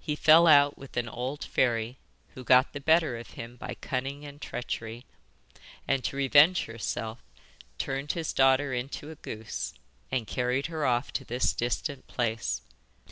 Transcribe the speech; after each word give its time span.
He 0.00 0.16
fell 0.16 0.46
out 0.46 0.78
with 0.78 0.96
an 0.96 1.10
old 1.10 1.44
fairy, 1.44 1.98
who 2.28 2.42
got 2.42 2.72
the 2.72 2.80
better 2.80 3.18
of 3.18 3.32
him 3.32 3.56
by 3.56 3.74
cunning 3.74 4.24
and 4.24 4.40
treachery, 4.40 5.04
and 5.86 6.02
to 6.04 6.16
revenge 6.16 6.64
herself 6.64 7.22
turned 7.76 8.12
his 8.12 8.32
daughter 8.32 8.72
into 8.72 9.10
a 9.10 9.16
goose 9.16 9.74
and 10.10 10.26
carried 10.26 10.68
her 10.68 10.86
off 10.86 11.12
to 11.12 11.24
this 11.26 11.52
distant 11.52 12.06
place. 12.06 12.62